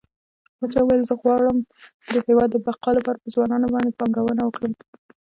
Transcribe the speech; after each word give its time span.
پاچا 0.57 0.79
وويل 0.83 1.03
غواړم 1.21 1.57
د 2.13 2.15
هيواد 2.27 2.49
د 2.51 2.57
بقا 2.65 2.89
لپاره 2.97 3.21
په 3.23 3.27
ځوانانو 3.33 3.71
باندې 3.73 3.97
پانګونه 3.99 4.41
وکړه. 4.45 4.67